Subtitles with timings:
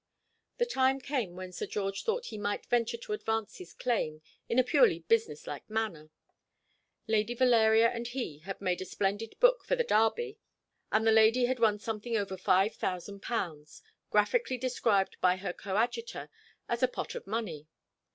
[0.57, 4.57] The time came when Sir George thought he might venture to advance his claim, in
[4.57, 6.09] a purely business like manner.
[7.05, 10.39] Lady Valeria and he had made a splendid book for the Derby,
[10.91, 16.31] and the lady had won something over five thousand pounds, graphically described by her coadjutor
[16.67, 17.67] as a pot of money.